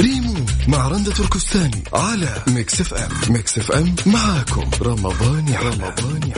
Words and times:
ريموت 0.00 0.34
مع 0.68 0.88
رندة 0.88 1.12
تركستاني 1.12 1.84
على 1.92 2.42
ميكس 2.48 2.80
اف 2.80 2.94
ام. 2.94 3.32
ميكس 3.32 3.58
اف 3.58 3.72
ام 3.72 3.94
معاكم. 4.06 4.70
رمضان 4.82 5.48
يا 5.48 5.58
رمضان 5.60 6.20
يا 6.28 6.34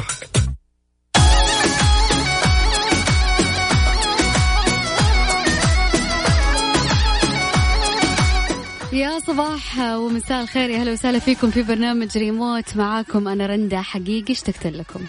يا 8.92 9.18
صباح 9.18 9.78
ومساء 9.78 10.42
الخير. 10.42 10.70
يا 10.70 10.80
أهلا 10.80 10.92
وسهلا 10.92 11.18
فيكم 11.18 11.50
في 11.50 11.62
برنامج 11.62 12.18
ريموت. 12.18 12.76
معاكم 12.76 13.28
أنا 13.28 13.46
رندة 13.46 13.82
حقيقي. 13.82 14.32
اشتقت 14.32 14.66
لكم. 14.66 15.00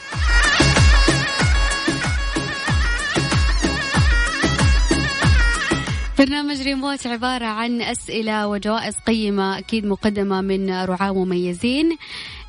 برنامج 6.18 6.62
ريموت 6.62 7.08
عبارة 7.08 7.46
عن 7.46 7.82
أسئلة 7.82 8.48
وجوائز 8.48 8.96
قيمة 9.08 9.58
أكيد 9.58 9.86
مقدمة 9.86 10.42
من 10.42 10.84
رعاة 10.84 11.14
مميزين. 11.14 11.98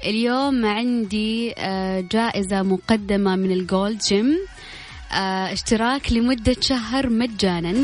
اليوم 0.05 0.67
عندي 0.67 1.55
آه، 1.59 2.01
جائزة 2.13 2.63
مقدمة 2.63 3.37
من 3.37 3.53
الجولد 3.53 3.99
جيم. 3.99 4.39
آه، 5.13 5.53
اشتراك 5.53 6.13
لمدة 6.13 6.57
شهر 6.61 7.09
مجانا. 7.09 7.75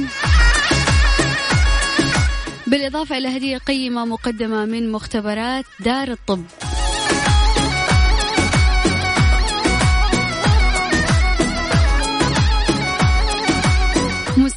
بالإضافة 2.66 3.18
إلى 3.18 3.36
هدية 3.36 3.58
قيمة 3.58 4.04
مقدمة 4.04 4.64
من 4.64 4.92
مختبرات 4.92 5.64
دار 5.80 6.10
الطب. 6.10 6.44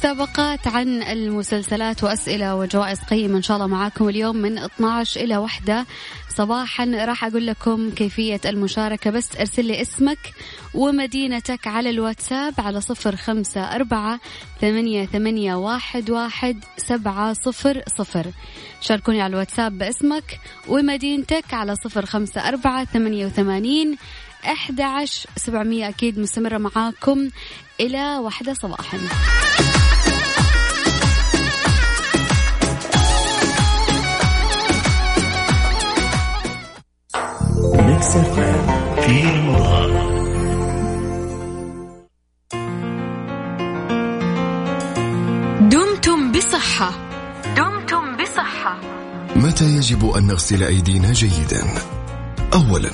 مسابقات 0.08 0.66
عن 0.68 1.02
المسلسلات 1.02 2.04
وأسئلة 2.04 2.56
وجوائز 2.56 3.00
قيمة 3.00 3.36
إن 3.36 3.42
شاء 3.42 3.56
الله 3.56 3.66
معاكم 3.66 4.08
اليوم 4.08 4.36
من 4.36 4.58
12 4.58 5.20
إلى 5.20 5.36
واحدة 5.36 5.86
صباحا 6.28 6.84
راح 6.84 7.24
أقول 7.24 7.46
لكم 7.46 7.90
كيفية 7.90 8.40
المشاركة 8.46 9.10
بس 9.10 9.36
أرسل 9.36 9.64
لي 9.64 9.82
اسمك 9.82 10.18
ومدينتك 10.74 11.66
على 11.66 11.90
الواتساب 11.90 12.54
على 12.58 12.80
صفر 12.80 13.16
خمسة 13.16 13.60
أربعة 13.60 14.20
ثمانية, 14.60 15.06
ثمانية 15.06 15.54
واحد, 15.54 16.10
واحد 16.10 16.64
سبعة 16.76 17.32
صفر 17.32 17.82
صفر. 17.98 18.26
شاركوني 18.80 19.22
على 19.22 19.30
الواتساب 19.30 19.78
باسمك 19.78 20.40
ومدينتك 20.68 21.54
على 21.54 21.74
صفر 21.76 22.06
خمسة 22.06 22.48
أربعة 22.48 22.84
ثمانية 22.84 23.26
وثمانين 23.26 23.96
أحد 24.44 24.80
عشر 24.80 25.30
سبعمية. 25.36 25.88
أكيد 25.88 26.18
مستمرة 26.18 26.58
معاكم 26.58 27.28
إلى 27.80 28.16
واحدة 28.18 28.54
صباحا. 28.54 28.98
ميكس 37.98 38.12
في 39.06 39.22
رمضان 39.22 39.90
دمتم 45.70 46.32
بصحة. 46.32 46.90
دمتم 47.56 48.16
بصحة. 48.16 48.80
متى 49.36 49.64
يجب 49.64 50.10
أن 50.10 50.26
نغسل 50.26 50.62
أيدينا 50.62 51.12
جيدا؟ 51.12 51.74
أولا 52.54 52.90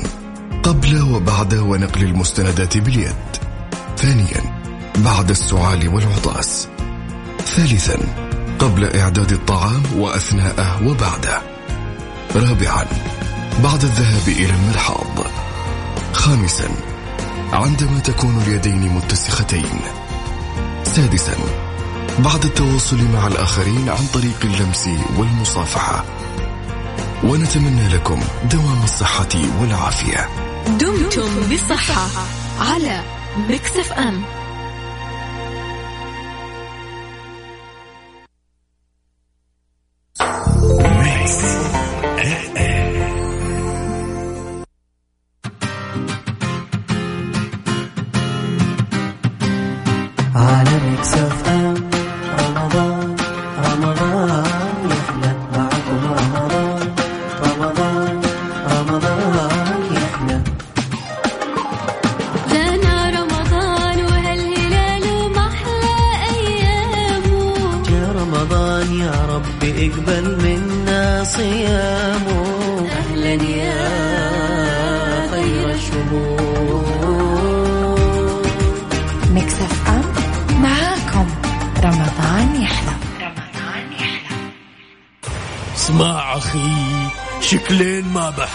قبل 0.63 1.03
وبعد 1.03 1.55
ونقل 1.55 2.03
المستندات 2.03 2.79
باليد. 2.79 3.15
ثانيا 3.97 4.61
بعد 4.97 5.31
السعال 5.31 5.89
والعطاس. 5.89 6.69
ثالثا 7.39 7.99
قبل 8.59 8.97
إعداد 8.97 9.33
الطعام 9.33 9.83
وأثناءه 9.97 10.89
وبعده. 10.89 11.43
رابعا 12.37 12.85
بعد 13.63 13.83
الذهاب 13.85 14.29
إلى 14.29 14.55
المرحاض. 14.55 15.27
خامسا 16.13 16.69
عندما 17.53 17.99
تكون 17.99 18.43
اليدين 18.47 18.89
متسختين. 18.89 19.81
سادسا 20.85 21.37
بعد 22.19 22.45
التواصل 22.45 23.05
مع 23.15 23.27
الآخرين 23.27 23.89
عن 23.89 24.07
طريق 24.15 24.39
اللمس 24.45 24.89
والمصافحة. 25.17 26.05
ونتمنى 27.25 27.89
لكم 27.89 28.21
دوام 28.53 28.83
الصحة 28.85 29.29
والعافية. 29.61 30.29
دمتم 30.67 31.55
بصحة 31.55 32.09
على 32.61 33.01
ميكس 33.49 33.77
اف 33.77 33.93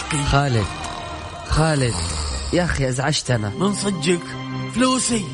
خالد 0.09 0.65
خالد 1.49 1.93
يا 2.53 2.63
أخي 2.63 2.89
أزعجتنا. 2.89 3.51
من 3.59 3.73
صدقك؟ 3.73 4.19
فلوسي. 4.75 5.25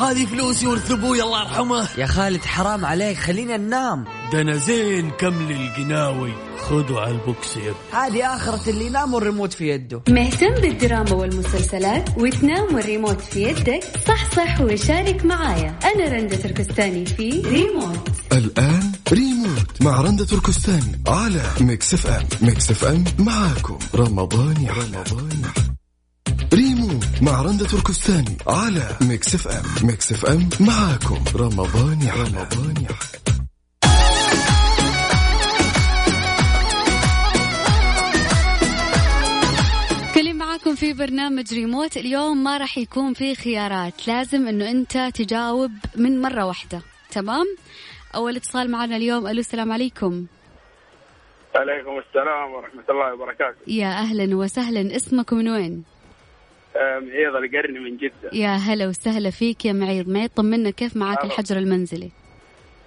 هذه 0.00 0.26
فلوسي 0.26 0.66
ورث 0.66 0.90
أبوي 0.90 1.22
الله 1.22 1.42
يرحمه. 1.42 1.88
يا 1.98 2.06
خالد 2.06 2.44
حرام 2.44 2.84
عليك 2.84 3.18
خلينا 3.18 3.56
ننام. 3.56 4.04
ده 4.32 4.40
أنا 4.40 4.56
زين 4.56 5.10
كمل 5.10 5.50
القناوي 5.50 6.32
خذوا 6.68 7.00
على 7.00 7.10
البوكس 7.10 7.56
يا 7.56 7.62
ابني. 7.62 7.74
هذه 7.92 8.36
آخرة 8.36 8.70
اللي 8.70 8.86
ينام 8.86 9.14
والريموت 9.14 9.52
في 9.52 9.68
يده. 9.68 10.02
مهتم 10.08 10.54
بالدراما 10.54 11.12
والمسلسلات 11.12 12.08
وتنام 12.18 12.74
والريموت 12.74 13.20
في 13.20 13.42
يدك؟ 13.42 13.84
صح 14.08 14.30
صح 14.36 14.60
وشارك 14.60 15.24
معايا. 15.24 15.78
أنا 15.84 16.08
رندة 16.08 16.36
تركستاني 16.36 17.06
في 17.06 17.42
ريموت. 17.46 18.08
الآن 18.32 18.92
ريموت 19.12 19.82
مع 19.82 20.00
رندة 20.00 20.24
تركستاني 20.24 21.02
على 21.08 21.42
ميكس 21.60 21.94
إف 21.94 22.06
إم. 22.06 22.26
ميكس 22.42 22.70
إف 22.70 22.84
إم 22.84 23.04
معاكم. 23.18 23.78
رمضان 23.94 24.62
يا 24.62 24.72
رمضان 24.72 25.42
ريموت 26.54 27.04
مع 27.22 27.42
رندة 27.42 27.66
تركستاني 27.66 28.36
على 28.46 28.96
ميكس 29.00 29.34
إف 29.34 29.48
إم. 29.48 29.86
ميكس 29.86 30.12
إف 30.12 30.26
إم 30.26 30.48
معاكم. 30.60 31.24
رمضان 31.34 32.02
يا 32.02 32.12
رمضان 32.14 32.86
كلكم 40.14 40.36
معاكم 40.36 40.74
في 40.74 40.92
برنامج 40.92 41.54
ريموت. 41.54 41.96
اليوم 41.96 42.44
ما 42.44 42.58
راح 42.58 42.78
يكون 42.78 43.14
في 43.14 43.34
خيارات. 43.34 44.08
لازم 44.08 44.48
إنه 44.48 44.70
أنت 44.70 45.10
تجاوب 45.14 45.70
من 45.96 46.20
مرة 46.20 46.44
واحدة. 46.44 46.82
تمام؟ 47.10 47.46
أول 48.14 48.36
اتصال 48.36 48.70
معنا 48.70 48.96
اليوم. 48.96 49.26
ألو 49.26 49.40
السلام 49.40 49.72
عليكم. 49.72 50.26
عليكم 51.56 51.98
السلام 51.98 52.52
ورحمة 52.52 52.84
الله 52.90 53.14
وبركاته. 53.14 53.58
يا 53.66 53.86
أهلا 53.86 54.36
وسهلا. 54.36 54.96
اسمك 54.96 55.32
من 55.32 55.48
وين؟ 55.48 55.84
معيض 56.76 57.36
القرني 57.36 57.78
من 57.78 57.96
جدة. 57.96 58.30
يا 58.32 58.48
هلا 58.48 58.88
وسهلا 58.88 59.30
فيك 59.30 59.64
يا 59.64 59.72
معيض 59.72 60.08
معيض 60.08 60.30
طمنا 60.36 60.70
كيف 60.70 60.96
معاك 60.96 61.18
الله. 61.18 61.32
الحجر 61.32 61.56
المنزلي؟ 61.56 62.10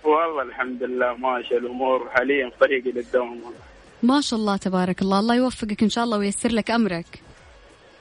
والله 0.04 0.42
الحمد 0.42 0.84
لله 0.84 1.14
ماشي 1.14 1.58
الأمور. 1.58 2.10
حاليا 2.10 2.50
في 2.50 2.56
طريقي 2.60 2.92
للدوام 2.92 3.32
والله. 3.32 3.60
ما 4.04 4.22
شاء 4.22 4.40
الله 4.40 4.58
تبارك 4.58 5.02
الله. 5.02 5.20
الله 5.20 5.36
يوفقك 5.36 5.84
إن 5.84 5.90
شاء 5.90 6.04
الله 6.04 6.18
وييسر 6.18 6.50
لك 6.50 6.72
أمرك. 6.72 7.06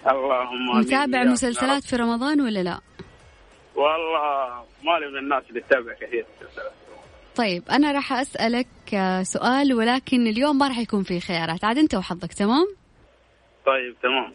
اللهم 0.07 0.79
متابع. 0.79 1.23
المسلسلات 1.23 1.85
في 1.85 1.97
رمضان 1.97 2.41
ولا 2.41 2.63
لا؟ 2.63 2.81
والله 3.77 4.65
مالي 4.83 5.13
من 5.13 5.19
الناس 5.19 5.43
اللي 5.49 5.61
تتابع 5.61 5.93
كثير. 5.95 6.27
مسلسلات 6.41 6.73
طيب 7.37 7.63
أنا 7.71 7.93
راح 7.93 8.13
أسألك 8.13 8.95
آه، 8.95 9.23
سؤال 9.23 9.75
ولكن 9.75 10.27
اليوم 10.27 10.59
ما 10.59 10.69
راح 10.69 10.79
يكون 10.79 11.03
فيه 11.03 11.21
خيارات. 11.21 11.65
عاد 11.65 11.79
أنت 11.79 11.95
وحظك 11.95 12.33
تمام؟ 12.33 12.67
طيب 13.67 13.97
تمام. 14.03 14.33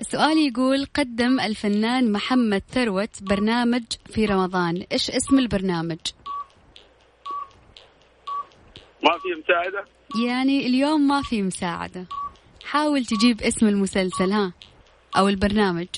السؤال 0.00 0.38
يقول 0.38 0.86
قدم 0.94 1.40
الفنان 1.40 2.12
محمد 2.12 2.62
ثروت 2.70 3.22
برنامج 3.22 3.82
في 4.06 4.26
رمضان. 4.26 4.84
إيش 4.92 5.10
اسم 5.10 5.38
البرنامج؟ 5.38 5.98
ما 9.02 9.18
في 9.18 9.42
مساعدة؟ 9.42 9.84
يعني 10.26 10.66
اليوم 10.66 11.08
ما 11.08 11.22
في 11.22 11.42
مساعدة. 11.42 12.06
حاول 12.64 13.04
تجيب 13.04 13.42
اسم 13.42 13.66
المسلسل 13.66 14.32
ها 14.32 14.52
أو 15.16 15.28
البرنامج. 15.28 15.88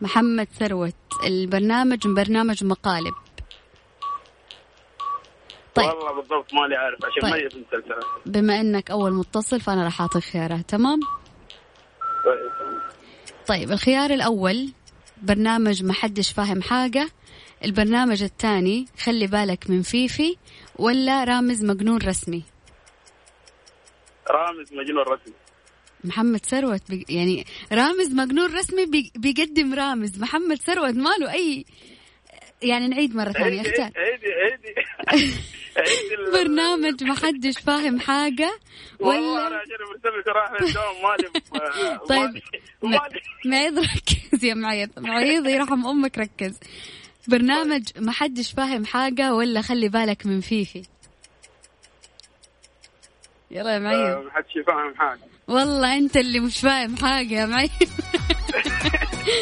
محمد 0.00 0.48
ثروت 0.58 0.94
البرنامج 1.26 2.06
برنامج 2.06 2.64
مقالب. 2.64 3.14
طيب. 5.82 5.96
والله 5.96 6.20
بالضبط 6.20 6.54
مالي 6.54 6.76
عارف 6.76 6.98
عشان 7.04 7.22
طيب. 7.30 7.42
ما 7.42 7.48
في 7.48 7.56
المسلسلات 7.56 8.04
بما 8.26 8.60
إنك 8.60 8.90
أول 8.90 9.12
متصل 9.12 9.60
فأنا 9.60 9.84
راح 9.84 10.00
أعطيك 10.00 10.22
خيارات 10.22 10.70
تمام؟ 10.70 11.00
طيب. 12.24 12.50
طيب 13.46 13.72
الخيار 13.72 14.10
الأول 14.10 14.72
برنامج 15.22 15.84
محدش 15.84 16.32
فاهم 16.32 16.62
حاجة 16.62 17.08
البرنامج 17.64 18.22
الثاني 18.22 18.86
خلي 19.04 19.26
بالك 19.26 19.70
من 19.70 19.82
فيفي 19.82 20.36
ولا 20.78 21.24
رامز 21.24 21.64
مجنون 21.64 21.98
رسمي؟ 21.98 22.42
رامز 24.30 24.72
مجنون 24.72 25.02
رسمي. 25.02 25.34
محمد 26.04 26.46
ثروت 26.46 26.90
بي 26.90 27.04
يعني 27.08 27.46
رامز 27.72 28.14
مجنون 28.14 28.54
رسمي 28.54 28.86
بي 28.86 29.12
بيقدم 29.16 29.74
رامز. 29.74 30.20
محمد 30.20 30.56
ثروت 30.56 30.94
ماله 30.94 31.32
اي 31.32 31.64
يعني 32.62 32.88
نعيد 32.88 33.16
مرة 33.16 33.32
ثانية 33.32 33.58
عيدي 33.58 33.70
اختار 33.70 33.90
عيدي 33.96 34.26
عيدي. 34.32 35.34
برنامج 36.32 37.04
محدش 37.04 37.58
فاهم 37.58 38.00
حاجة 38.00 38.50
والله 39.00 39.46
أنا 39.46 39.46
ولا 39.46 39.56
عشان 39.56 39.76
مرتبط 39.90 40.28
راح 40.36 40.50
الدوام 40.60 41.02
مالي 41.02 41.98
طيب 42.08 42.42
معيض 43.44 43.78
ركز 43.78 44.44
يا 44.44 44.54
معيض 44.54 44.90
معيض 44.98 45.46
يرحم 45.46 45.86
أمك 45.86 46.18
ركز. 46.18 46.58
برنامج 47.28 47.82
محدش 47.98 48.52
فاهم 48.52 48.84
حاجة 48.84 49.34
ولا 49.34 49.62
خلي 49.62 49.88
بالك 49.88 50.26
من 50.26 50.40
فيفي. 50.40 50.82
يلا 53.50 53.74
يا 53.74 53.78
معيض 53.78 53.98
آه، 54.00 54.22
ما 54.22 54.30
حدش 54.30 54.56
يفهم 54.56 54.94
حاجة. 54.94 55.20
والله 55.48 55.96
أنت 55.98 56.16
اللي 56.16 56.40
مش 56.40 56.60
فاهم 56.60 56.96
حاجة 56.96 57.34
يا 57.40 57.46
معيض 57.46 57.70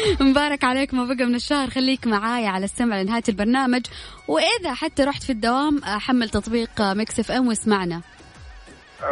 مبارك 0.29 0.63
عليك 0.63 0.93
ما 0.93 1.05
بقى 1.05 1.25
من 1.25 1.35
الشهر 1.35 1.69
خليك 1.69 2.07
معايا 2.07 2.49
على 2.49 2.65
السمع 2.65 3.01
لنهاية 3.01 3.23
البرنامج 3.29 3.85
وإذا 4.27 4.73
حتى 4.73 5.03
رحت 5.03 5.23
في 5.23 5.29
الدوام 5.29 5.81
حمل 5.85 6.29
تطبيق 6.29 6.81
ميكس 6.81 7.19
إف 7.19 7.31
إم 7.31 7.47
واسمعنا 7.47 8.01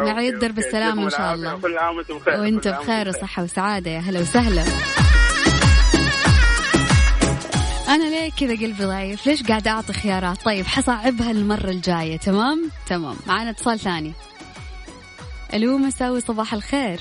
نعيد 0.04 0.38
درب 0.38 0.56
أوكي. 0.56 0.66
السلامة 0.68 1.04
إن 1.04 1.10
شاء. 1.10 1.34
الله. 1.34 1.58
كل 1.58 1.78
عام 1.78 1.96
وأنتم 1.96 2.18
بخير 2.18 2.34
عام 2.34 2.56
بخير 2.58 3.06
وأنتم 3.06 3.08
وصحة 3.08 3.42
وسعادة 3.42 3.90
يا 3.90 3.98
هلا 3.98 4.20
وسهلا 4.20 4.64
أنا 7.88 8.04
ليه 8.04 8.30
كذا 8.40 8.50
قلبي 8.52 8.84
ضعيف؟ 8.84 9.26
ليش 9.26 9.42
قاعدة 9.42 9.70
أعطي 9.70 9.92
خيارات؟ 9.92 10.42
طيب 10.42 10.66
حصعبها 10.66 11.30
المرة 11.30 11.70
الجاية 11.70 12.16
تمام؟ 12.16 12.70
تمام 12.86 13.16
معنا 13.26 13.50
اتصال 13.50 13.78
ثاني 13.78 14.12
ألو 15.54 15.78
مساوي 15.78 16.20
صباح 16.20 16.54
الخير 16.54 17.00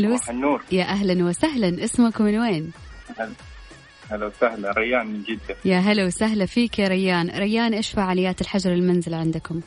صباح 0.00 0.30
النور. 0.30 0.62
يا 0.72 0.84
أهلا 0.84 1.24
وسهلا. 1.24 1.84
اسمكم 1.84 2.24
من 2.24 2.38
وين؟ 2.38 2.72
هلا 4.10 4.26
وسهلا. 4.26 4.72
ريان 4.72 5.06
من 5.06 5.22
جدة. 5.22 5.56
يا 5.64 5.78
هلا 5.78 6.04
وسهلا 6.04 6.46
فيك 6.46 6.78
يا 6.78 6.88
ريان. 6.88 7.30
ريان 7.30 7.74
إيش 7.74 7.90
فعاليات 7.90 8.40
الحجر 8.40 8.72
المنزل 8.72 9.14
عندكم؟ 9.14 9.60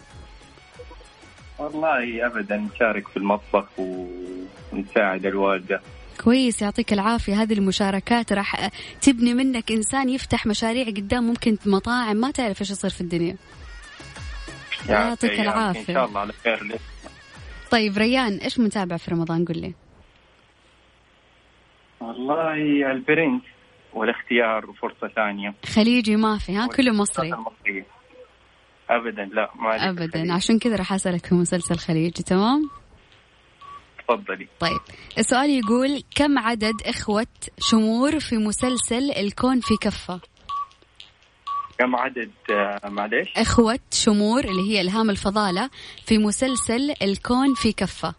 والله 1.59 2.25
ابدا 2.25 2.57
نشارك 2.57 3.07
في 3.07 3.17
المطبخ 3.17 3.65
ونساعد 3.77 5.25
الوالدة. 5.25 5.81
كويس 6.23 6.61
يعطيك 6.61 6.93
العافية. 6.93 7.41
هذه 7.41 7.53
المشاركات 7.53 8.33
راح 8.33 8.69
تبني 9.01 9.33
منك 9.33 9.71
إنسان 9.71 10.09
يفتح 10.09 10.45
مشاريع 10.45 10.85
قدام 10.87 11.23
ممكن 11.23 11.57
مطاعم. 11.65 12.15
ما 12.15 12.31
تعرف 12.31 12.61
إيش 12.61 12.71
يصير 12.71 12.89
في 12.89 13.01
الدنيا. 13.01 13.35
يعطيك 14.89 15.39
العافية. 15.39 15.79
إن 15.79 15.95
شاء 15.95 16.05
الله 16.05 16.19
على 16.19 16.33
خير. 16.43 16.63
لك 16.63 16.79
طيب 17.71 17.97
ريان 17.97 18.37
إيش 18.37 18.59
متابع 18.59 18.97
في 18.97 19.11
رمضان؟ 19.11 19.45
قل 19.45 19.57
لي. 19.57 19.73
والله 22.17 22.91
البرنس 22.91 23.41
والاختيار 23.93 24.69
وفرصة 24.69 25.07
ثانية. 25.15 25.53
خليجي 25.75 26.15
ما 26.15 26.37
في 26.37 26.55
ها؟ 26.55 26.67
كله 26.67 26.93
مصري. 26.93 27.33
المصرية. 27.33 27.85
ابدا 28.89 29.25
لا 29.25 29.51
ما 29.55 29.89
أبدا. 29.89 30.05
الخليج. 30.05 30.31
عشان 30.31 30.59
كذا 30.59 30.75
راح 30.75 30.93
أسألك 30.93 31.25
في 31.25 31.35
مسلسل 31.35 31.77
خليجي 31.77 32.23
تمام؟ 32.23 32.69
تفضلي. 33.99 34.47
طيب. 34.59 34.79
السؤال 35.17 35.49
يقول 35.49 36.03
كم 36.15 36.39
عدد 36.39 36.75
إخوة 36.85 37.27
شمور 37.59 38.19
في 38.19 38.37
مسلسل 38.37 39.11
الكون 39.11 39.59
في 39.59 39.75
كفة؟ 39.81 40.19
كم 41.79 41.95
عدد 41.95 42.31
آه، 42.51 42.89
معلش 42.89 43.37
إخوة 43.37 43.79
شمور 43.91 44.39
اللي 44.43 44.61
هي 44.71 44.81
إلهام 44.81 45.09
الفضالة 45.09 45.69
في 46.05 46.17
مسلسل 46.17 46.93
الكون 47.01 47.53
في 47.53 47.71
كفة. 47.73 48.13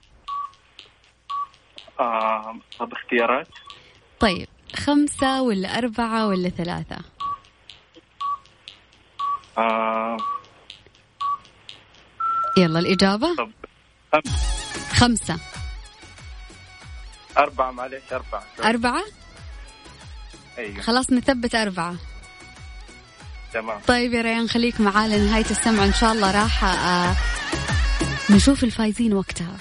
آه 2.00 2.56
طب 2.78 2.92
اختيارات. 2.92 3.48
طيب 4.20 4.48
خمسة 4.76 5.42
ولا 5.42 5.78
أربعة 5.78 6.26
ولا 6.26 6.48
ثلاثة؟ 6.48 6.96
آه. 9.58 10.16
يلا 12.56 12.78
الإجابة؟ 12.78 13.34
طب 13.36 13.50
خمس 14.12 14.30
خمسة. 14.92 15.38
أربعة 17.38 17.70
معلش 17.70 18.02
أربعة. 18.12 18.42
أربعة؟ 18.64 19.02
أيوه. 20.58 20.80
خلاص 20.80 21.12
نثبت 21.12 21.54
أربعة. 21.54 21.94
تمام. 23.52 23.80
طيب 23.86 24.12
يا 24.14 24.22
ريان 24.22 24.48
خليك 24.48 24.80
معانا 24.80 25.14
لنهاية 25.14 25.50
السمع. 25.50 25.84
إن 25.84 25.92
شاء 25.92 26.12
الله 26.12 26.42
راح 26.42 26.64
آه 26.64 27.16
نشوف 28.30 28.64
الفايزين 28.64 29.14
وقتها. 29.14 29.56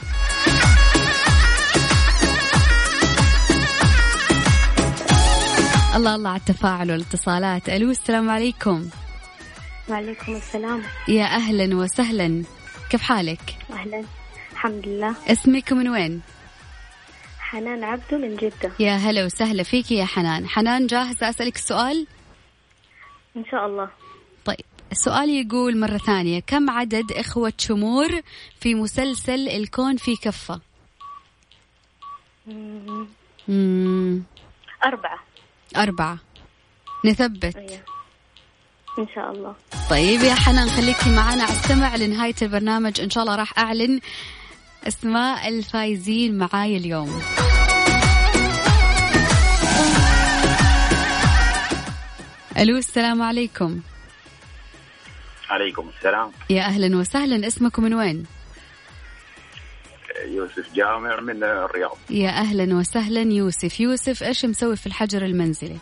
الله 5.97 6.15
الله 6.15 6.29
على 6.29 6.39
التفاعل 6.39 6.91
والاتصالات. 6.91 7.69
ألو 7.69 7.89
السلام 7.91 8.29
عليكم. 8.29 8.89
وعليكم 9.89 10.35
السلام. 10.35 10.83
يا 11.07 11.25
أهلا 11.25 11.75
وسهلا. 11.75 12.43
كيف 12.89 13.01
حالك؟ 13.01 13.57
أهلا. 13.71 14.03
الحمد 14.51 14.87
لله. 14.87 15.15
اسمك 15.27 15.73
من 15.73 15.87
وين؟ 15.89 16.21
حنان 17.39 17.83
عبدو 17.83 18.17
من 18.17 18.35
جدة. 18.35 18.71
يا 18.79 18.95
هلا 18.95 19.25
وسهلا 19.25 19.63
فيك 19.63 19.91
يا 19.91 20.05
حنان. 20.05 20.47
حنان 20.47 20.87
جاهزة 20.87 21.29
أسألك 21.29 21.55
السؤال 21.55 22.07
إن 23.37 23.45
شاء 23.51 23.65
الله. 23.65 23.89
طيب 24.45 24.65
السؤال 24.91 25.29
يقول 25.29 25.79
مرة 25.79 25.97
ثانية. 25.97 26.39
كم 26.39 26.69
عدد 26.69 27.11
إخوة 27.11 27.53
شمور 27.57 28.21
في 28.59 28.75
مسلسل 28.75 29.49
الكون 29.49 29.97
في 29.97 30.15
كفة؟ 30.15 30.61
مم، 32.47 33.07
مم. 33.47 34.23
أربعة. 34.85 35.26
أربعة. 35.77 36.17
نثبت. 37.05 37.55
أيوة. 37.55 37.79
إن 38.99 39.07
شاء 39.15 39.31
الله. 39.31 39.55
طيب 39.89 40.21
يا 40.21 40.33
حنان 40.33 40.69
خليكي 40.69 41.09
معنا. 41.09 41.43
على 41.43 41.53
السمع 41.53 41.95
لنهاية 41.95 42.35
البرنامج. 42.41 43.01
إن 43.01 43.09
شاء 43.09 43.23
الله 43.23 43.35
راح 43.35 43.59
أعلن 43.59 43.99
أسماء 44.87 45.47
الفايزين 45.47 46.37
معاي 46.37 46.77
اليوم. 46.77 47.21
ألو 52.57 52.77
السلام 52.77 53.21
عليكم. 53.21 53.81
عليكم 55.49 55.89
السلام. 55.97 56.31
يا 56.49 56.61
أهلا 56.61 56.97
وسهلا. 56.97 57.47
اسمكم 57.47 57.83
من 57.83 57.93
وين؟ 57.93 58.25
يوسف 60.25 60.73
جامع 60.75 61.19
من 61.19 61.43
الرياض. 61.43 61.97
يا 62.09 62.29
أهلا 62.29 62.75
وسهلا. 62.75 63.21
يوسف 63.21 63.79
يوسف 63.79 64.23
إيش 64.23 64.45
مسوي 64.45 64.75
في 64.75 64.87
الحجر 64.87 65.25
المنزلي؟ 65.25 65.77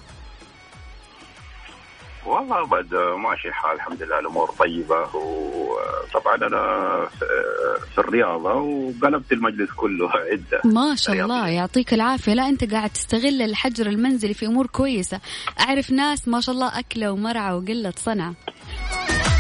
والله 2.25 2.65
بعد 2.65 2.94
ماشي 2.96 3.48
الحال 3.48 3.75
الحمد 3.75 4.04
لله 4.04 4.20
الأمور 4.20 4.50
طيبة. 4.60 5.15
وطبعا 5.15 6.36
أنا 6.36 7.06
في- 7.20 7.98
الرياضة 7.98 8.54
وقلبت 8.54 9.32
المجلس 9.32 9.70
كله 9.72 10.10
عدة. 10.32 10.62
ما 10.65 10.96
شاء 10.96 11.15
الله. 11.15 11.48
يعطيك 11.50 11.94
العافية. 11.94 12.34
لا 12.34 12.50
أنت 12.50 12.72
قاعد 12.74 12.89
تستغل 12.89 13.42
الحجر 13.42 13.88
المنزلي 13.88 14.34
في 14.34 14.46
أمور 14.46 14.68
كويسة. 14.68 15.20
أعرف 15.60 15.92
ناس 15.92 16.27
ما 16.27 16.42
شاء 16.42 16.56
الله 16.56 16.80
أكلة 16.80 17.12
ومرعى 17.12 17.54
وقلة 17.54 17.94
صنعة. 17.98 18.34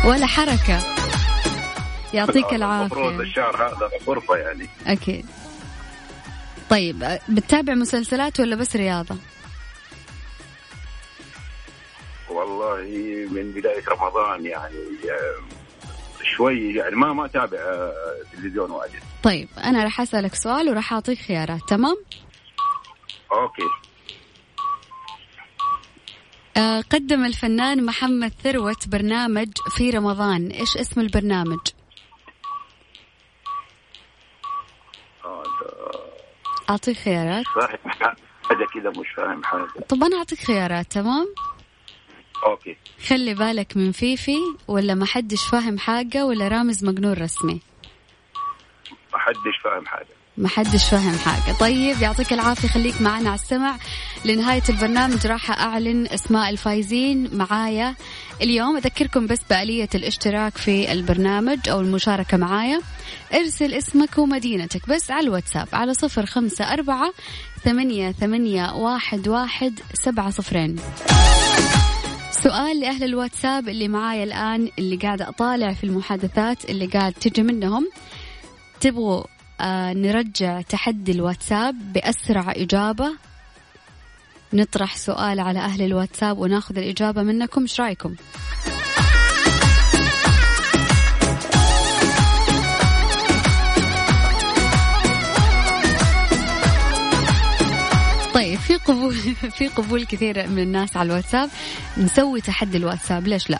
ولا 0.07 0.25
حركة. 0.25 0.79
يعطيك 2.15 2.53
المفروض 2.53 3.03
العافية. 3.03 3.21
الشهر 3.21 3.55
هذا 3.67 3.89
غرفة 4.07 4.35
يعني. 4.35 4.69
أكيد. 4.87 5.25
طيب 6.69 7.19
بتتابع 7.29 7.73
مسلسلات 7.73 8.39
ولا 8.39 8.55
بس 8.55 8.75
رياضة؟ 8.75 9.15
والله 12.29 12.81
من 13.31 13.51
بداية 13.51 13.83
رمضان 13.89 14.45
يعني 14.45 14.75
شوي 16.23 16.73
يعني 16.75 16.95
ما 16.95 17.13
ما 17.13 17.25
أتابع 17.25 17.57
آه، 17.57 17.93
تلفزيون 18.31 18.71
واجد. 18.71 18.99
طيب 19.23 19.49
أنا 19.63 19.83
راح 19.83 20.01
أسألك 20.01 20.35
سؤال 20.35 20.69
وراح 20.69 20.93
أعطيك 20.93 21.19
خيارات 21.19 21.61
تمام؟ 21.67 21.95
أوكي. 23.31 23.63
آه 26.57 26.81
قدم 26.81 27.25
الفنان 27.25 27.85
محمد 27.85 28.31
ثروت 28.43 28.87
برنامج 28.87 29.49
في 29.69 29.89
رمضان. 29.89 30.47
إيش 30.47 30.77
اسم 30.77 31.01
البرنامج؟ 31.01 31.59
أعطيك 36.69 36.97
خيارات. 36.97 37.45
فاهم 37.45 37.91
حاجة 38.49 38.65
كذا 38.73 38.89
مش 38.89 39.07
فاهم 39.17 39.43
حاجة. 39.43 39.85
طب 39.89 40.03
أنا 40.03 40.17
أعطيك 40.17 40.39
خيارات 40.39 40.91
تمام؟ 40.91 41.27
أوكي. 42.45 42.77
خلي 43.07 43.33
بالك 43.33 43.77
من 43.77 43.91
فيفي 43.91 44.37
ولا 44.67 44.93
ما 44.95 45.05
حدش 45.05 45.47
فاهم 45.51 45.77
حاجة 45.77 46.25
ولا 46.25 46.47
رامز 46.47 46.85
مجنون 46.85 47.13
رسمي؟ 47.13 47.61
ما 49.13 49.19
حدش 49.19 49.57
فاهم 49.63 49.85
حاجة. 49.85 50.07
ما 50.37 50.47
حدش 50.47 50.89
فاهم 50.89 51.17
حاجة. 51.17 51.55
طيب 51.55 52.01
يعطيك 52.01 52.33
العافية 52.33 52.67
خليك 52.67 53.01
معنا 53.01 53.29
على 53.29 53.39
السمع. 53.39 53.77
لنهاية 54.25 54.63
البرنامج 54.69 55.27
راح 55.27 55.51
أعلن 55.51 56.07
أسماء 56.07 56.49
الفايزين 56.49 57.37
معايا 57.37 57.95
اليوم. 58.41 58.77
أذكركم 58.77 59.27
بس 59.27 59.39
بآلية 59.49 59.89
الاشتراك 59.95 60.57
في 60.57 60.91
البرنامج 60.91 61.69
أو 61.69 61.81
المشاركة 61.81 62.37
معايا. 62.37 62.81
ارسل 63.33 63.73
اسمك 63.73 64.17
ومدينتك 64.17 64.89
بس 64.89 65.11
على 65.11 65.27
الواتساب 65.27 65.67
على 65.73 65.93
صفر 65.93 66.25
خمسة 66.25 66.73
أربعة 66.73 67.13
ثمانية, 67.63 68.11
ثمانية 68.11 68.71
واحد, 68.71 69.27
واحد 69.27 69.79
سبعة 69.93 70.29
صفرين. 70.29 70.75
سؤال 72.31 72.79
لأهل 72.79 73.03
الواتساب 73.03 73.69
اللي 73.69 73.87
معايا 73.87 74.23
الآن 74.23 74.69
اللي 74.79 74.95
قاعدة 74.95 75.29
أطالع 75.29 75.73
في 75.73 75.83
المحادثات 75.83 76.65
اللي 76.65 76.85
قاعد 76.85 77.13
تجي 77.13 77.43
منهم. 77.43 77.89
تبغوا 78.81 79.23
نرجع 79.93 80.61
تحدي 80.61 81.11
الواتساب 81.11 81.93
بأسرع 81.93 82.51
إجابة 82.51 83.11
نطرح 84.53 84.97
سؤال 84.97 85.39
على 85.39 85.59
أهل 85.59 85.81
الواتساب 85.81 86.37
وناخذ 86.37 86.77
الإجابة 86.77 87.23
منكم 87.23 87.61
إيش 87.61 87.81
رأيكم؟ 87.81 88.15
طيب 98.33 98.59
في 98.59 98.75
قبول 98.75 99.15
في 99.57 99.67
قبول 99.67 100.05
كثير 100.05 100.47
من 100.47 100.59
الناس 100.59 100.97
على 100.97 101.07
الواتساب 101.07 101.49
نسوي 101.97 102.41
تحدي 102.41 102.77
الواتساب 102.77 103.27
ليش 103.27 103.49
لا؟ 103.49 103.59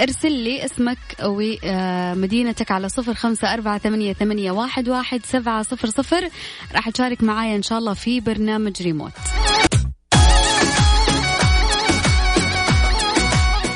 ارسل 0.00 0.32
لي 0.32 0.64
اسمك 0.64 0.98
ومدينتك 1.22 2.70
على 2.70 2.88
صفر 2.88 3.14
خمسة 3.14 3.54
أربعة 3.54 3.78
ثمانية, 3.78 4.12
ثمانية 4.12 4.50
واحد, 4.50 4.88
واحد 4.88 5.26
سبعة 5.26 5.62
صفر 5.62 5.88
صفر. 5.88 6.28
راح 6.74 6.90
تشارك 6.90 7.22
معايا 7.22 7.56
إن 7.56 7.62
شاء 7.62 7.78
الله 7.78 7.94
في 7.94 8.20
برنامج 8.20 8.82
ريموت. 8.82 9.12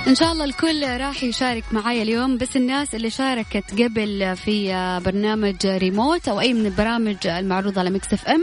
إن 0.07 0.15
شاء 0.15 0.33
الله 0.33 0.45
الكل 0.45 0.83
راح 1.01 1.25
يشارك 1.25 1.65
معايا 1.73 2.03
اليوم 2.03 2.39
بس 2.39 2.57
الناس 2.57 2.95
اللي 2.95 3.11
شاركت 3.11 3.83
قبل 3.83 4.37
في 4.37 4.73
برنامج 5.05 5.67
ريموت 5.67 6.29
أو 6.29 6.41
أي 6.41 6.55
من 6.55 6.67
البرامج 6.67 7.27
المعروضة 7.27 7.81
على 7.81 7.91
ميكس 7.91 8.13
إف 8.13 8.29
إم 8.29 8.43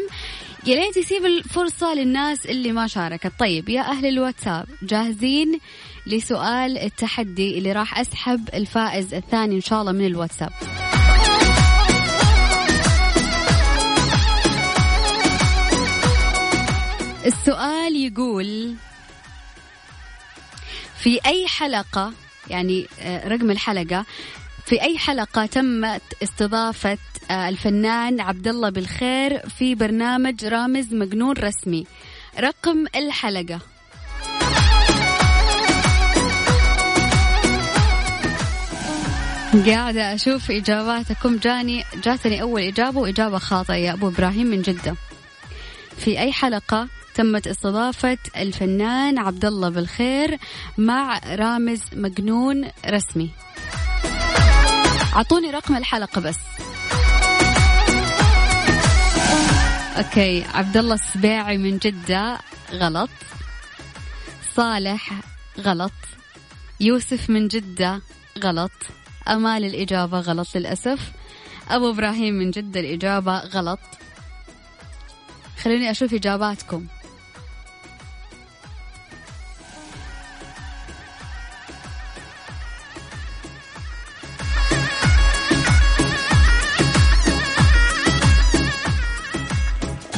يا 0.65 0.75
ليت 0.75 0.97
يسيب 0.97 1.25
الفرصة 1.25 1.93
للناس 1.93 2.45
اللي 2.45 2.71
ما 2.71 2.87
شاركت. 2.87 3.31
طيب 3.39 3.69
يا 3.69 3.81
أهل 3.81 4.05
الواتساب 4.05 4.65
جاهزين؟ 4.81 5.59
لسؤال 6.07 6.77
التحدي 6.77 7.57
اللي 7.57 7.71
راح 7.71 7.99
أسحب 7.99 8.49
الفائز 8.53 9.13
الثاني 9.13 9.55
إن 9.55 9.61
شاء 9.61 9.81
الله 9.81 9.91
من 9.91 10.05
الواتساب. 10.05 10.49
السؤال 17.25 17.95
يقول 17.95 18.75
في 20.97 21.19
أي 21.25 21.47
حلقة 21.47 22.13
يعني 22.49 22.87
آه، 22.99 23.27
رقم 23.27 23.51
الحلقة 23.51 24.05
في 24.65 24.81
أي 24.81 24.97
حلقة 24.97 25.45
تمت 25.45 26.01
استضافة 26.23 26.97
آه، 27.31 27.49
الفنان 27.49 28.21
عبد 28.21 28.47
الله 28.47 28.69
بالخير 28.69 29.49
في 29.49 29.75
برنامج 29.75 30.45
رامز 30.45 30.93
مجنون 30.93 31.37
رسمي؟ 31.37 31.85
رقم 32.39 32.85
الحلقة. 32.95 33.59
قاعدة 39.65 40.13
أشوف 40.13 40.51
إجاباتكم. 40.51 41.37
جاني 41.37 41.83
جاتني 42.03 42.41
أول 42.41 42.61
إجابة 42.61 42.99
وإجابة 42.99 43.37
خاطئة 43.37 43.75
يا 43.75 43.93
أبو 43.93 44.07
إبراهيم 44.07 44.47
من 44.47 44.61
جدة. 44.61 44.95
في 45.97 46.19
أي 46.19 46.31
حلقة 46.31 46.87
تمت 47.15 47.47
استضافة 47.47 48.17
الفنان 48.37 49.19
عبد 49.19 49.45
الله 49.45 49.69
بالخير 49.69 50.37
مع 50.77 51.19
رامز 51.25 51.81
مجنون 51.93 52.69
رسمي؟ 52.85 53.29
أعطوني 55.15 55.51
رقم 55.51 55.75
الحلقة 55.75 56.21
بس. 56.21 56.37
أوكي 59.97 60.43
عبد 60.53 60.77
الله 60.77 60.95
السبيعي 60.95 61.57
من 61.57 61.77
جدة 61.77 62.37
غلط. 62.73 63.09
صالح 64.55 65.11
غلط. 65.59 65.91
يوسف 66.79 67.29
من 67.29 67.47
جدة 67.47 68.01
غلط. 68.43 68.71
أمال 69.27 69.65
الإجابة 69.65 70.19
غلط 70.19 70.47
للأسف. 70.55 71.11
أبو 71.69 71.89
إبراهيم 71.89 72.33
من 72.33 72.51
جدة 72.51 72.79
الإجابة 72.79 73.39
غلط. 73.39 73.79
خليني 75.63 75.91
أشوف 75.91 76.13
إجاباتكم. 76.13 76.87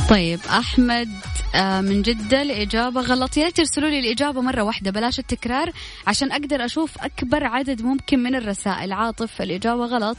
طيب 0.09 0.39
أحمد 0.49 1.09
آه، 1.09 1.28
من 1.55 2.01
جدة 2.01 2.41
الإجابة 2.41 3.01
غلط. 3.01 3.37
يا 3.37 3.45
ريت 3.45 3.57
ترسلوا 3.57 3.89
لي 3.89 3.99
الإجابة 3.99 4.41
مرة 4.41 4.61
واحدة 4.61 4.91
بلاش 4.91 5.19
التكرار 5.19 5.71
عشان 6.07 6.31
أقدر 6.31 6.65
أشوف 6.65 6.97
أكبر 7.01 7.43
عدد 7.43 7.81
ممكن 7.81 8.19
من 8.19 8.35
الرسائل. 8.35 8.93
عاطف 8.93 9.41
الإجابة 9.41 9.85
غلط. 9.85 10.17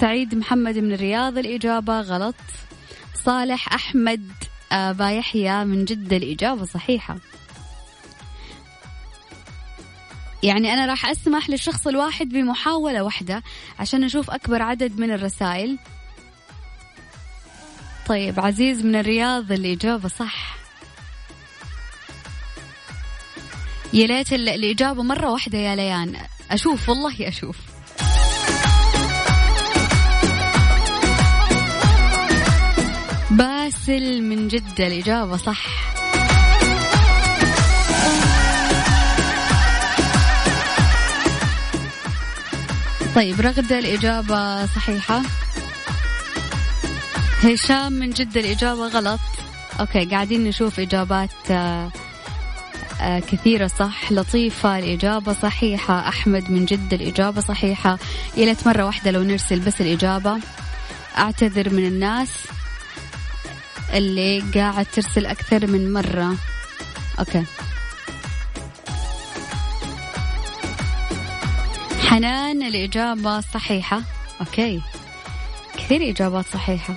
سعيد 0.00 0.34
محمد 0.34 0.78
من 0.78 0.92
الرياض 0.92 1.38
الإجابة 1.38 2.00
غلط. 2.00 2.34
صالح 3.24 3.74
أحمد 3.74 4.32
آه، 4.72 4.92
بايحيى 4.92 5.64
من 5.64 5.84
جدة 5.84 6.16
الإجابة 6.16 6.64
صحيحة. 6.64 7.16
يعني 10.42 10.72
أنا 10.72 10.86
راح 10.86 11.06
أسمح 11.06 11.50
للشخص 11.50 11.86
الواحد 11.86 12.28
بمحاولة 12.28 13.02
واحدة 13.02 13.42
عشان 13.78 14.00
نشوف 14.00 14.30
أكبر 14.30 14.62
عدد 14.62 15.00
من 15.00 15.10
الرسائل. 15.10 15.78
طيب 18.10 18.40
عزيز 18.40 18.84
من 18.84 18.96
الرياض 18.96 19.52
الإجابة 19.52 20.08
صح. 20.08 20.56
يا 23.92 24.06
ليت 24.06 24.32
الإجابة 24.32 25.02
مرة 25.02 25.30
واحدة 25.30 25.58
يا 25.58 25.76
ليان. 25.76 26.16
أشوف 26.50 26.88
والله 26.88 27.28
أشوف. 27.28 27.56
باسل 33.30 34.22
من 34.22 34.48
جدة 34.48 34.86
الإجابة 34.86 35.36
صح. 35.36 35.66
طيب 43.14 43.40
رغدة 43.40 43.78
الإجابة 43.78 44.66
صحيحة. 44.66 45.22
هشام 47.44 47.92
من 47.92 48.10
جدة 48.10 48.40
الإجابة 48.40 48.88
غلط. 48.88 49.20
أوكي 49.80 50.04
قاعدين 50.04 50.44
نشوف 50.44 50.80
إجابات 50.80 51.50
آه 51.50 51.90
آه 53.00 53.18
كثيرة 53.18 53.66
صح. 53.66 54.12
لطيفة 54.12 54.78
الإجابة 54.78 55.32
صحيحة. 55.32 56.08
أحمد 56.08 56.50
من 56.50 56.64
جدة 56.64 56.96
الإجابة 56.96 57.40
صحيحة. 57.40 57.98
يا 58.36 58.44
ليت 58.44 58.66
مرة 58.66 58.84
واحدة 58.84 59.10
لو 59.10 59.22
نرسل 59.22 59.60
بس 59.60 59.80
الإجابة. 59.80 60.38
أعتذر 61.18 61.74
من 61.74 61.86
الناس 61.86 62.28
اللي 63.92 64.40
قاعد 64.54 64.86
ترسل 64.86 65.26
أكثر 65.26 65.66
من 65.66 65.92
مرة. 65.92 66.36
أوكي. 67.18 67.44
حنان 72.08 72.62
الإجابة 72.62 73.40
صحيحة. 73.40 74.02
أوكي. 74.40 74.80
كثير 75.76 76.10
إجابات 76.10 76.44
صحيحة. 76.52 76.94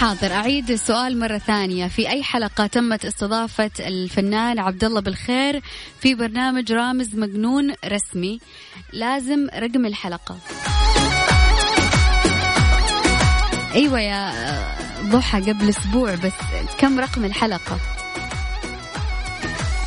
حاضر. 0.00 0.32
أعيد 0.32 0.70
السؤال 0.70 1.18
مرة 1.18 1.38
ثانية. 1.38 1.86
في 1.86 2.08
أي 2.08 2.22
حلقة 2.22 2.66
تمت 2.66 3.04
استضافة 3.04 3.70
الفنان 3.80 4.58
عبد 4.58 4.84
الله 4.84 5.00
بالخير 5.00 5.62
في 6.00 6.14
برنامج 6.14 6.72
رامز 6.72 7.14
مجنون 7.14 7.74
رسمي؟ 7.84 8.40
لازم 8.92 9.48
رقم 9.54 9.86
الحلقة. 9.86 10.38
أيوة 13.74 14.00
يا 14.00 14.32
ضحى 15.02 15.40
قبل 15.40 15.68
أسبوع 15.68 16.14
بس 16.14 16.32
كم 16.78 17.00
رقم 17.00 17.24
الحلقة؟ 17.24 17.78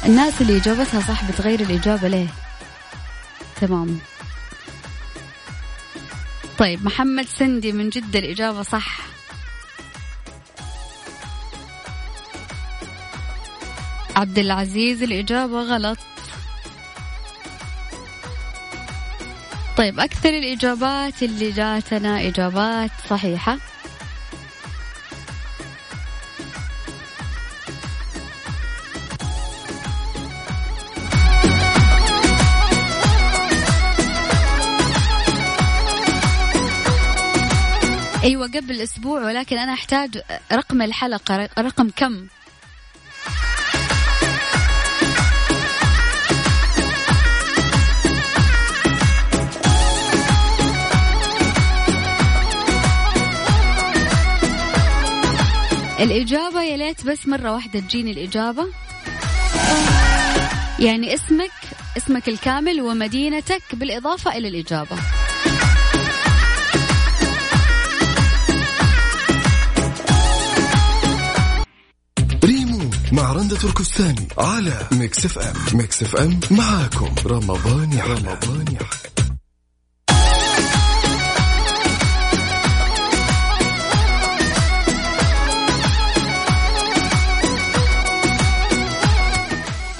الناس 0.05 0.41
اللي 0.41 0.57
إجابتها 0.57 1.01
صح 1.01 1.31
بتغير 1.31 1.59
الإجابة 1.59 2.07
ليه؟ 2.07 2.27
تمام. 3.61 3.99
طيب 6.57 6.85
محمد 6.85 7.25
سندي 7.25 7.71
من 7.71 7.89
جدة 7.89 8.19
الإجابة 8.19 8.63
صح. 8.63 9.13
عبد 14.15 14.39
العزيز 14.39 15.03
الإجابة 15.03 15.61
غلط. 15.61 15.97
طيب 19.77 19.99
أكثر 19.99 20.29
الإجابات 20.29 21.23
اللي 21.23 21.51
جاتنا 21.51 22.27
إجابات 22.27 22.91
صحيحة. 23.09 23.57
أيوه 38.23 38.47
قبل 38.47 38.81
أسبوع 38.81 39.21
ولكن 39.25 39.57
أنا 39.57 39.73
أحتاج 39.73 40.21
رقم 40.51 40.81
الحلقة 40.81 41.49
رقم 41.59 41.89
كم؟ 41.89 42.27
الإجابة 56.03 56.61
يا 56.63 56.77
ليت 56.77 57.05
بس 57.05 57.27
مرة 57.27 57.51
واحدة 57.51 57.79
تجيني 57.79 58.11
الإجابة. 58.11 58.67
يعني 60.79 61.13
اسمك 61.13 61.51
اسمك 61.97 62.29
الكامل 62.29 62.81
ومدينتك 62.81 63.61
بالإضافة 63.73 64.37
إلى 64.37 64.47
الإجابة. 64.47 64.97
ريموت 72.43 72.79
مع 73.11 73.33
رندة 73.33 73.57
تركستاني 73.57 74.27
على 74.37 74.87
ميكس 74.91 75.25
اف 75.25 75.39
ام. 75.39 75.77
ميكس 75.77 76.03
اف 76.03 76.15
ام 76.15 76.39
معاكم. 76.51 77.15
رمضان 77.25 77.93
يحلى. 77.93 78.13
رمضان 78.13 78.65
يحلى. 78.73 79.12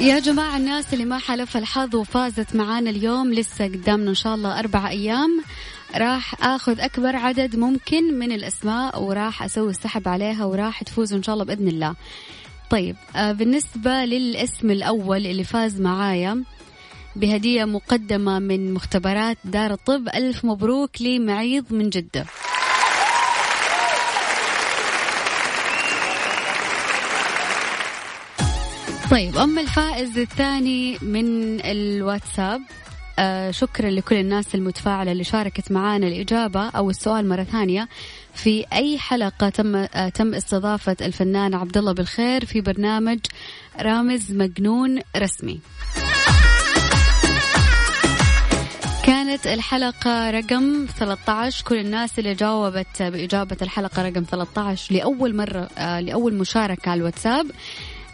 يا 0.03 0.19
جماعة 0.19 0.57
الناس 0.57 0.93
اللي 0.93 1.05
ما 1.05 1.17
حالفها 1.17 1.57
الحظ 1.57 1.95
وفازت 1.95 2.55
معانا 2.55 2.89
اليوم 2.89 3.33
لسه 3.33 3.65
قدامنا 3.65 4.09
إن 4.09 4.15
شاء 4.15 4.35
الله 4.35 4.59
أربع 4.59 4.89
أيام 4.89 5.43
راح 5.95 6.45
آخذ 6.45 6.79
أكبر 6.79 7.15
عدد 7.15 7.55
ممكن 7.55 8.19
من 8.19 8.31
الأسماء 8.31 9.03
وراح 9.03 9.43
أسوي 9.43 9.69
السحب 9.69 10.07
عليها 10.07 10.45
وراح 10.45 10.83
تفوزوا 10.83 11.17
إن 11.17 11.23
شاء 11.23 11.33
الله 11.33 11.45
بإذن 11.45 11.67
الله. 11.67 11.95
طيب 12.69 12.95
آه 13.15 13.31
بالنسبة 13.31 14.05
للاسم 14.05 14.71
الأول 14.71 15.27
اللي 15.27 15.43
فاز 15.43 15.81
معايا 15.81 16.43
بهدية 17.15 17.65
مقدمة 17.65 18.39
من 18.39 18.73
مختبرات 18.73 19.37
دار 19.45 19.73
الطب 19.73 20.07
ألف 20.07 20.45
مبروك 20.45 21.01
لمعيض 21.01 21.73
من 21.73 21.89
جدة. 21.89 22.25
طيب 29.13 29.37
أما 29.37 29.61
الفائز 29.61 30.17
الثاني 30.17 30.97
من 31.01 31.59
الواتساب 31.61 32.61
آه 33.19 33.51
شكرا 33.51 33.89
لكل 33.89 34.15
الناس 34.15 34.55
المتفاعلة 34.55 35.11
اللي 35.11 35.23
شاركت 35.23 35.71
معانا 35.71 36.07
الإجابة 36.07 36.69
أو 36.69 36.89
السؤال 36.89 37.29
مرة 37.29 37.43
ثانية. 37.43 37.89
في 38.33 38.65
أي 38.73 38.97
حلقة 38.97 39.49
تم 39.49 39.75
آه 39.75 40.09
تم 40.09 40.33
استضافة 40.33 40.95
الفنان 41.01 41.53
عبد 41.53 41.77
الله 41.77 41.91
بالخير 41.91 42.45
في 42.45 42.61
برنامج 42.61 43.19
رامز 43.79 44.31
مجنون 44.31 44.99
رسمي. 45.17 45.59
كانت 49.05 49.47
الحلقة 49.47 50.31
رقم 50.31 50.85
13 50.97 51.63
كل 51.65 51.77
الناس 51.77 52.19
اللي 52.19 52.33
جاوبت 52.33 53.01
بإجابة 53.01 53.57
الحلقة 53.61 54.01
رقم 54.09 54.23
13 54.23 54.95
لأول 54.95 55.35
مرة 55.35 55.69
آه 55.77 55.99
لأول 55.99 56.33
مشاركة 56.33 56.89
على 56.89 56.99
الواتساب. 56.99 57.51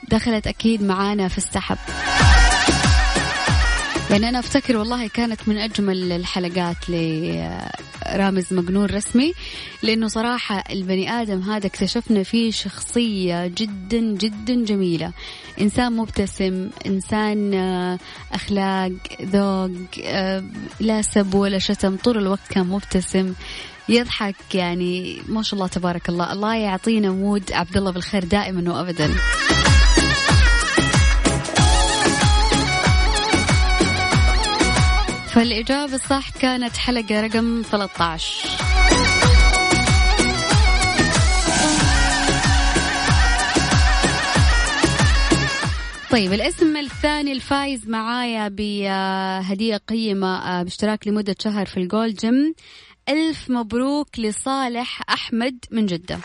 دخلت 0.08 0.48
أكيد 0.48 0.84
معانا 0.84 1.28
في 1.28 1.38
السحب. 1.38 1.78
يعني 4.12 4.30
أنا 4.30 4.40
أفتكر 4.40 4.78
والله 4.78 5.08
كانت 5.08 5.40
من 5.48 5.58
أجمل 5.58 6.12
الحلقات 6.12 6.78
لرامز 6.90 8.54
مجنون 8.54 8.86
رسمي 8.86 9.34
لأنه 9.84 10.08
صراحة 10.08 10.64
البني 10.70 11.12
آدم 11.12 11.42
هذا 11.42 11.68
اكتشفنا 11.68 12.24
فيه 12.24 12.52
شخصية 12.52 13.48
جدا 13.48 14.00
جدا 14.00 14.66
جميلة. 14.66 15.12
إنسان 15.62 15.94
مبتسم 15.98 16.70
إنسان 16.86 17.54
أخلاق 18.34 18.92
ذوق 19.22 19.70
لا 20.80 21.02
سب 21.02 21.34
ولا 21.34 21.60
شتم 21.60 21.96
طول 21.96 22.18
الوقت 22.18 22.48
كان 22.50 22.68
مبتسم. 22.68 23.34
يضحك 23.90 24.56
يعني 24.56 25.22
ما 25.28 25.44
شاء 25.44 25.54
الله 25.54 25.68
تبارك 25.68 26.10
الله. 26.10 26.34
الله 26.34 26.56
يعطينا 26.56 27.10
مود 27.10 27.52
عبد 27.52 27.78
الله 27.78 27.92
بالخير 27.92 28.24
دائما 28.24 28.74
وابدا. 28.74 29.10
فالإجابة 35.34 35.96
الصح 35.96 36.30
كانت 36.30 36.78
حلقة 36.78 37.22
رقم 37.22 37.62
13 37.72 38.50
طيب 46.12 46.34
الاسم 46.34 46.78
الثاني 46.78 47.32
الفايز 47.32 47.90
معايا 47.90 48.48
بهدية 48.48 49.78
قيمة 49.78 50.64
باشتراك 50.64 51.08
لمدة 51.08 51.36
شهر 51.40 51.66
في 51.66 51.78
ال 51.78 51.85
Gold 51.85 52.16
Gym. 52.16 52.54
ألف 53.10 53.50
مبروك 53.50 54.20
لصالح 54.20 55.02
أحمد 55.10 55.66
من 55.72 55.86
جدة. 55.86 56.20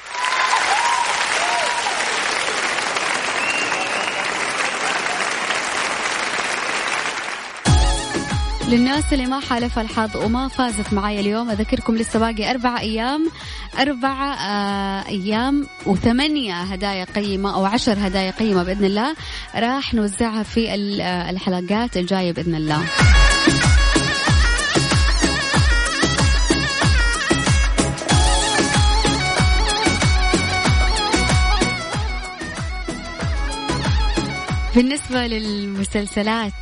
للناس 8.68 9.12
اللي 9.12 9.26
ما 9.26 9.40
حالفها 9.40 9.82
الحظ 9.82 10.16
وما 10.16 10.48
فازت 10.48 10.92
معايا 10.92 11.20
اليوم 11.20 11.50
أذكركم 11.50 11.96
لسه 11.96 12.18
باقي 12.18 12.50
أربع 12.50 12.80
أيام 12.80 13.30
أربع 13.78 14.34
آه 14.34 15.08
أيام 15.08 15.66
وثمانية 15.86 16.54
هدايا 16.54 17.04
قيمة 17.04 17.54
أو 17.54 17.64
عشر 17.64 17.96
هدايا 17.98 18.30
قيمة 18.30 18.62
بإذن 18.62 18.84
الله 18.84 19.14
راح 19.54 19.94
نوزعها 19.94 20.42
في 20.42 20.74
الحلقات 21.30 21.96
الجاية 21.96 22.32
بإذن 22.32 22.54
الله. 22.54 22.84
بالنسبة 34.74 35.26
للمسلسلات 35.26 36.52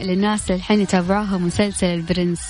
للناس 0.00 0.50
اللي 0.50 0.56
الحين 0.56 0.80
يتابعوها 0.80 1.38
مسلسل 1.38 1.86
البرنس 1.86 2.40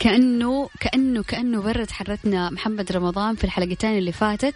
كأنه 0.00 0.68
كأنه 0.80 1.22
كأنه 1.22 1.62
برد 1.62 1.90
حرتنا 1.90 2.50
محمد 2.50 2.92
رمضان 2.92 3.34
في 3.34 3.44
الحلقتين 3.44 3.98
اللي 3.98 4.12
فاتت 4.12 4.54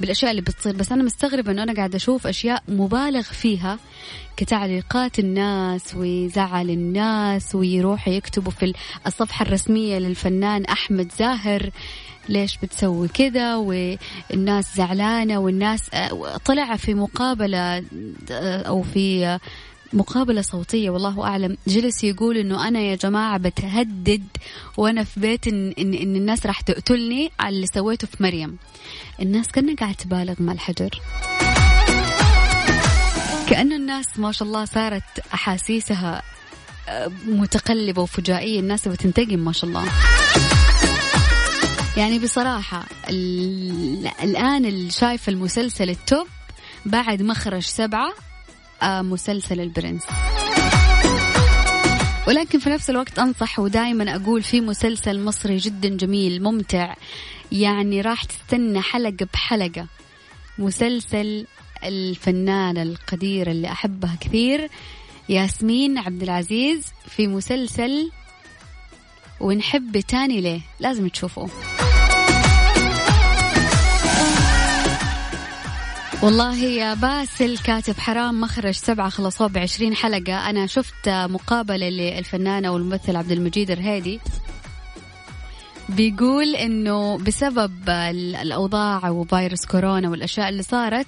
بالأشياء 0.00 0.30
اللي 0.30 0.42
بتصير. 0.42 0.76
بس 0.76 0.92
أنا 0.92 1.02
مستغربة 1.02 1.52
أنه 1.52 1.62
أنا 1.62 1.74
قاعدة 1.74 1.96
أشوف 1.96 2.26
أشياء 2.26 2.62
مبالغ 2.68 3.22
فيها 3.22 3.78
كتعليقات 4.36 5.18
الناس 5.18 5.94
وزعل 5.96 6.70
الناس 6.70 7.54
ويروحوا 7.54 8.12
يكتبوا 8.12 8.52
في 8.52 8.72
الصفحة 9.06 9.42
الرسمية 9.42 9.98
للفنان 9.98 10.64
أحمد 10.64 11.12
زاهر 11.18 11.70
ليش 12.28 12.58
بتسوي 12.62 13.08
كذا 13.08 13.56
والناس 13.56 14.76
زعلانة 14.76 15.38
والناس 15.38 15.90
طلع 16.44 16.76
في 16.76 16.94
مقابلة 16.94 17.84
أو 18.30 18.82
في 18.82 19.38
مقابلة 19.92 20.42
صوتية 20.42 20.90
والله 20.90 21.24
أعلم. 21.24 21.56
جلس 21.66 22.04
يقول 22.04 22.36
إنه 22.36 22.68
أنا 22.68 22.80
يا 22.80 22.96
جماعة 22.96 23.38
بتهدد 23.38 24.24
وأنا 24.76 25.04
في 25.04 25.20
بيت 25.20 25.48
إن, 25.48 25.74
إن, 25.78 25.94
إن 25.94 26.16
الناس 26.16 26.46
راح 26.46 26.60
تقتلني 26.60 27.30
على 27.40 27.56
اللي 27.56 27.66
سويته 27.74 28.06
في 28.06 28.22
مريم. 28.22 28.56
الناس 29.20 29.46
كنا 29.48 29.74
قاعد 29.76 29.94
تبالغ 29.94 30.34
مع 30.38 30.52
الحجر. 30.52 31.00
كأنه 33.48 33.76
الناس 33.76 34.18
ما 34.18 34.32
شاء 34.32 34.48
الله 34.48 34.64
صارت 34.64 35.02
أحاسيسها 35.34 36.22
متقلبة 37.26 38.02
وفجائية. 38.02 38.60
الناس 38.60 38.88
بتنتقم 38.88 39.38
ما 39.38 39.52
شاء 39.52 39.70
الله. 39.70 39.84
يعني 41.96 42.18
بصراحة 42.18 42.84
الآن 44.22 44.64
اللي 44.64 44.90
شايف 44.90 45.28
المسلسل 45.28 45.90
التوب 45.90 46.26
بعد 46.86 47.22
مخرج 47.22 47.62
سبعة 47.62 48.12
مسلسل 48.84 49.60
البرنس. 49.60 50.02
ولكن 52.28 52.58
في 52.58 52.70
نفس 52.70 52.90
الوقت 52.90 53.18
أنصح 53.18 53.58
ودائما 53.58 54.16
أقول 54.16 54.42
في 54.42 54.60
مسلسل 54.60 55.24
مصري 55.24 55.56
جدا 55.56 55.88
جميل 55.88 56.42
ممتع. 56.42 56.94
يعني 57.52 58.00
راح 58.00 58.24
تستنى 58.24 58.80
حلقة 58.80 59.26
بحلقة. 59.34 59.86
مسلسل 60.58 61.46
الفنانة 61.84 62.82
القديرة 62.82 63.50
اللي 63.50 63.72
أحبها 63.72 64.16
كثير 64.20 64.70
ياسمين 65.28 65.98
عبد 65.98 66.22
العزيز 66.22 66.86
في 67.08 67.26
مسلسل 67.26 68.10
ونحب 69.40 70.00
تاني 70.00 70.40
ليه. 70.40 70.60
لازم 70.80 71.08
تشوفوه 71.08 71.50
والله 76.22 76.56
يا 76.56 76.94
باسل 76.94 77.58
كاتب 77.58 77.98
حرام 77.98 78.40
مخرج 78.40 78.74
سبعة 78.74 79.08
خلصوه 79.08 79.46
بعشرين 79.48 79.94
حلقة. 79.94 80.50
أنا 80.50 80.66
شفت 80.66 81.08
مقابلة 81.08 81.88
للفنانة 81.88 82.70
والممثل 82.70 83.16
عبد 83.16 83.32
المجيد 83.32 83.70
الرهيدي 83.70 84.20
بيقول 85.88 86.54
إنه 86.56 87.18
بسبب 87.18 87.90
الأوضاع 88.42 89.10
وفيروس 89.10 89.66
كورونا 89.66 90.08
والأشياء 90.08 90.48
اللي 90.48 90.62
صارت 90.62 91.06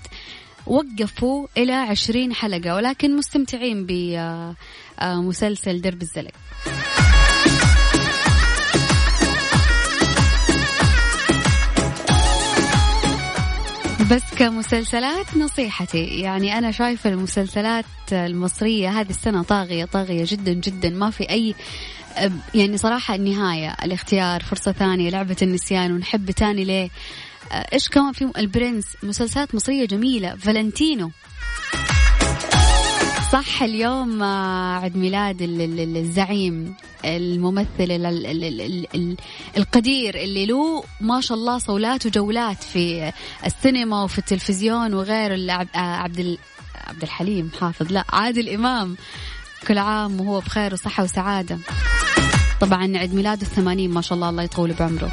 وقفوا 0.67 1.47
إلى 1.57 1.73
عشرين 1.73 2.33
حلقة 2.33 2.75
ولكن 2.75 3.17
مستمتعين 3.17 3.87
بمسلسل 5.01 5.81
درب 5.81 6.03
الزلق. 6.03 6.33
بس 14.01 14.23
كمسلسلات 14.39 15.37
نصيحتي 15.37 16.05
يعني 16.05 16.59
أنا 16.59 16.71
شايفة 16.71 17.11
المسلسلات 17.11 17.85
المصرية 18.13 19.01
هذه 19.01 19.11
السنة 19.11 19.43
طاغية 19.43 19.85
طاغية 19.85 20.25
جدا 20.29 20.53
جدا. 20.53 20.91
ما 20.91 21.11
في 21.11 21.31
أي 21.31 21.55
يعني 22.55 22.77
صراحة 22.77 23.15
النهاية 23.15 23.77
الاختيار 23.83 24.43
فرصة 24.43 24.73
ثانية 24.73 25.11
لعبة 25.11 25.37
النسيان 25.43 25.93
ونحب 25.93 26.31
تاني 26.31 26.65
ليه؟ 26.65 26.91
إيش 27.53 27.89
كمان 27.89 28.13
في؟ 28.13 28.31
البرنس 28.39 28.85
مسلسلات 29.03 29.55
مصرية 29.55 29.87
جميلة. 29.87 30.37
فالنتينو 30.37 31.11
صح 33.33 33.63
اليوم 33.63 34.23
عيد 34.83 34.97
ميلاد 34.97 35.43
الزعيم 35.97 36.75
الممثل 37.05 37.67
القدير 39.57 40.15
اللي 40.15 40.47
له 40.47 40.85
ما 41.01 41.21
شاء 41.21 41.39
الله 41.39 41.59
صولات 41.59 42.07
وجولات 42.07 42.63
في 42.63 43.13
السينما 43.47 44.03
وفي 44.05 44.19
التلفزيون 44.19 44.95
وغير 44.95 45.51
عبد 45.75 46.39
عبد 46.75 47.03
الحليم 47.03 47.51
حافظ 47.61 47.93
لا 47.93 48.05
عادل 48.13 48.49
إمام 48.49 48.97
كل 49.69 49.79
عام 49.79 50.21
وهو 50.21 50.41
بخير 50.41 50.73
وصحة 50.73 51.05
وسعادة 51.05 51.59
طبعا 52.61 52.97
عيد 52.97 53.15
ميلاده 53.15 53.43
الثمانين 53.43 53.91
ما 53.91 54.01
شاء 54.01 54.17
الله 54.17 54.29
الله 54.31 54.43
يطول 54.43 54.73
بعمره 54.73 55.11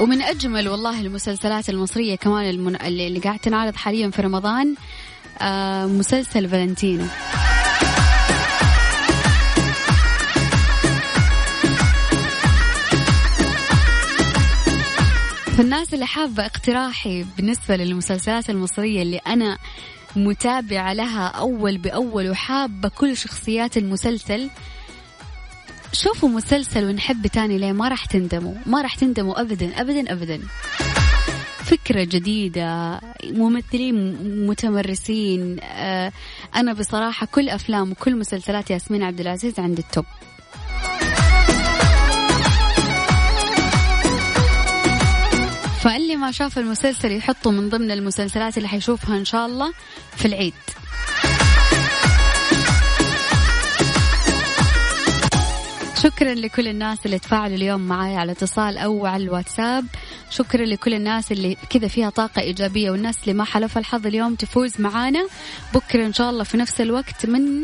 ومن 0.00 0.22
أجمل 0.22 0.68
والله 0.68 1.00
المسلسلات 1.00 1.70
المصرية 1.70 2.14
كمان. 2.14 2.76
اللي 2.76 3.18
قاعد 3.18 3.38
تنعرض 3.38 3.76
حاليا 3.76 4.10
في 4.10 4.22
رمضان 4.22 4.68
آه 4.70 4.99
مسلسل 5.86 6.48
فالنتينو. 6.48 7.04
فالناس 15.60 15.94
اللي 15.94 16.06
حابة 16.06 16.46
اقتراحي 16.46 17.26
بالنسبة 17.36 17.76
للمسلسلات 17.76 18.50
المصرية 18.50 19.02
اللي 19.02 19.16
أنا 19.16 19.58
متابعة 20.16 20.92
لها 20.92 21.26
أول 21.26 21.78
بأول 21.78 22.30
وحابة 22.30 22.88
كل 22.88 23.16
شخصيات 23.16 23.76
المسلسل 23.76 24.50
شوفوا 25.92 26.28
مسلسل 26.28 26.84
ونحب 26.84 27.26
تاني 27.26 27.58
ليه 27.58 27.72
ما 27.72 27.88
راح 27.88 28.04
تندموا 28.04 28.54
ما 28.66 28.82
راح 28.82 28.94
تندموا 28.94 29.40
أبدا 29.40 29.80
أبدا 29.80 30.12
أبدا. 30.12 30.40
فكرة 31.70 32.04
جديدة 32.04 33.00
ممثلين 33.24 34.16
متمرسين 34.46 35.56
آه، 35.62 36.12
أنا 36.56 36.72
بصراحة 36.72 37.26
كل 37.26 37.48
أفلام 37.48 37.90
وكل 37.90 38.16
مسلسلات 38.16 38.70
ياسمين 38.70 39.02
عبد 39.02 39.20
العزيز 39.20 39.60
عند 39.60 39.78
التوب. 39.78 40.04
فاللي 45.80 46.16
ما 46.16 46.30
شاف 46.30 46.58
المسلسل 46.58 47.12
يحطه 47.12 47.50
من 47.50 47.68
ضمن 47.68 47.90
المسلسلات 47.90 48.56
اللي 48.56 48.68
حيشوفها 48.68 49.16
إن 49.16 49.24
شاء 49.24 49.46
الله 49.46 49.72
في 50.16 50.24
العيد. 50.24 50.54
شكرا 56.02 56.34
لكل 56.34 56.68
الناس 56.68 57.06
اللي 57.06 57.18
تفاعلوا 57.18 57.56
اليوم 57.56 57.80
معي 57.80 58.16
على 58.16 58.32
اتصال 58.32 58.78
أو 58.78 59.06
على 59.06 59.24
الواتساب. 59.24 59.86
شكرا 60.30 60.64
لكل 60.64 60.94
الناس 60.94 61.32
اللي 61.32 61.56
كذا 61.70 61.88
فيها 61.88 62.10
طاقة 62.10 62.42
إيجابية 62.42 62.90
والناس 62.90 63.22
اللي 63.22 63.34
ما 63.34 63.44
حلف 63.44 63.78
الحظ 63.78 64.06
اليوم 64.06 64.34
تفوز 64.34 64.80
معانا. 64.80 65.26
بكرة 65.74 66.06
إن 66.06 66.12
شاء 66.12 66.30
الله 66.30 66.44
في 66.44 66.56
نفس 66.56 66.80
الوقت 66.80 67.26
من 67.26 67.62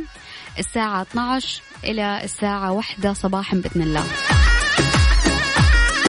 الساعة 0.59 1.03
12 1.03 1.63
إلى 1.85 2.25
الساعة 2.25 2.73
1 2.73 3.13
صباحا 3.13 3.57
بإذن 3.57 3.83
الله. 3.83 4.05